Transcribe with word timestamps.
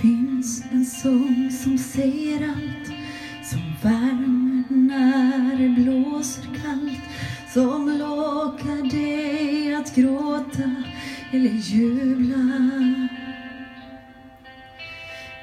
finns 0.00 0.62
en 0.72 0.84
sång 0.84 1.50
som 1.62 1.78
säger 1.78 2.48
allt 2.48 2.92
Som 3.44 3.60
värmer 3.82 4.64
när 4.68 5.58
det 5.58 5.82
blåser 5.82 6.42
kallt 6.42 7.02
Som 7.54 7.88
lockar 7.88 8.90
dig 8.90 9.74
att 9.74 9.94
gråta 9.94 10.84
eller 11.32 11.50
jubla. 11.50 12.70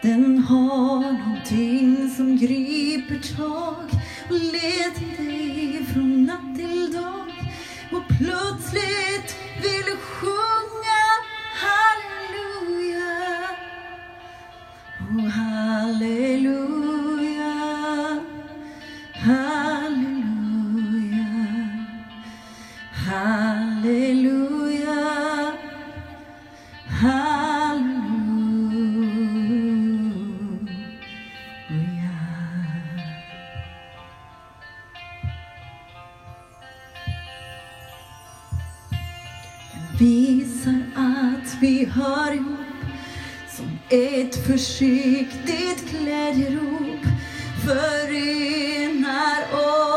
Den 0.01 0.39
har 0.39 0.99
någonting 0.99 2.09
som 2.09 2.37
griper 2.37 3.35
tag 3.37 4.01
och 4.29 4.39
leder 4.39 5.23
dig 5.23 5.85
från 5.93 6.23
natt 6.25 6.55
till 6.55 6.93
dag. 6.93 7.53
Och 7.91 8.03
plötsligt 8.07 9.35
vill 9.61 9.83
du 9.85 9.97
sjunga 9.97 10.76
halleluja, 23.07 25.03
halleluja. 26.87 27.87
Den 39.91 39.97
visar 39.99 40.81
att 40.95 41.61
vi 41.61 41.85
hör 41.85 42.33
ihop 42.33 42.57
som 43.49 43.79
ett 43.89 44.47
försiktigt 44.47 45.91
glädjerop 45.91 47.05
förenar 47.65 49.41
oss 49.53 49.96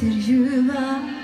det. 0.00 1.16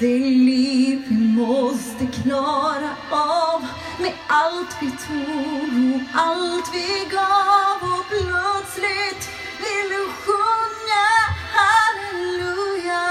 Det 0.00 0.18
liv 0.18 1.02
vi 1.08 1.14
måste 1.14 2.06
klara 2.22 2.90
av 3.10 3.66
med 4.00 4.12
allt 4.26 4.76
vi 4.80 4.90
tog 4.90 5.94
och 5.94 6.00
allt 6.12 6.74
vi 6.74 7.06
gav 7.10 7.82
och 7.82 8.04
plötsligt 8.08 9.28
vill 9.58 9.88
du 9.90 10.08
sjunga. 10.24 11.08
Halleluja, 11.56 13.04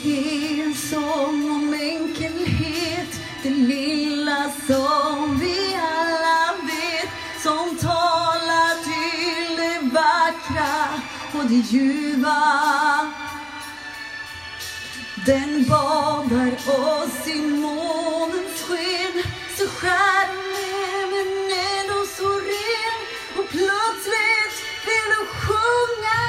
är 0.03 0.63
en 0.63 0.75
sång 0.75 1.51
om 1.51 1.73
enkelhet, 1.73 3.21
det 3.43 3.49
lilla 3.49 4.51
som 4.67 5.39
vi 5.39 5.62
på 11.33 11.41
det 11.49 11.63
ljuva. 11.71 12.41
Den 15.25 15.65
badar 15.69 16.53
oss 16.67 17.27
i 17.27 17.41
månens 17.41 18.61
sken, 18.67 19.23
så 19.57 19.67
skär 19.67 20.27
men 21.11 21.29
ändå 21.79 21.99
så 22.17 22.29
ren. 22.49 22.97
Och 23.37 23.47
plötsligt 23.49 24.55
vill 24.85 25.07
du 25.13 25.19
sjunga 25.41 26.21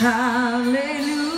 halleluja, 0.00 1.37